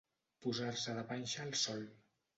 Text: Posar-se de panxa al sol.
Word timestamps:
Posar-se 0.45 0.95
de 1.01 1.03
panxa 1.13 1.47
al 1.47 1.55
sol. 1.67 1.89